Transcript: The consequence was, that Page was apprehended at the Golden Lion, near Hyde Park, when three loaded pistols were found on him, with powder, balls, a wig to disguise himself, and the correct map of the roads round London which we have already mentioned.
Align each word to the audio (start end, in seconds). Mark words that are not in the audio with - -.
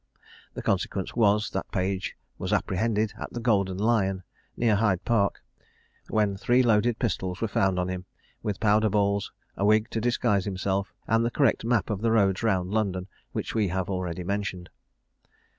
The 0.55 0.63
consequence 0.63 1.15
was, 1.15 1.51
that 1.51 1.71
Page 1.71 2.17
was 2.39 2.51
apprehended 2.51 3.13
at 3.19 3.31
the 3.33 3.39
Golden 3.39 3.77
Lion, 3.77 4.23
near 4.57 4.75
Hyde 4.77 5.05
Park, 5.05 5.43
when 6.07 6.35
three 6.37 6.63
loaded 6.63 6.97
pistols 6.97 7.39
were 7.39 7.47
found 7.47 7.77
on 7.77 7.87
him, 7.87 8.05
with 8.41 8.59
powder, 8.59 8.89
balls, 8.89 9.31
a 9.55 9.63
wig 9.63 9.91
to 9.91 10.01
disguise 10.01 10.45
himself, 10.45 10.91
and 11.05 11.23
the 11.23 11.29
correct 11.29 11.63
map 11.63 11.91
of 11.91 12.01
the 12.01 12.09
roads 12.11 12.41
round 12.41 12.71
London 12.71 13.09
which 13.31 13.53
we 13.53 13.67
have 13.67 13.91
already 13.91 14.23
mentioned. 14.23 14.71